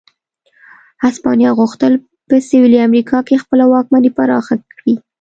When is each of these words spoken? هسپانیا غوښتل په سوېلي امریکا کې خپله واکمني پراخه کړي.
هسپانیا 1.03 1.51
غوښتل 1.59 1.93
په 2.27 2.35
سوېلي 2.47 2.79
امریکا 2.87 3.17
کې 3.27 3.41
خپله 3.43 3.63
واکمني 3.73 4.11
پراخه 4.17 4.55
کړي. 4.75 4.93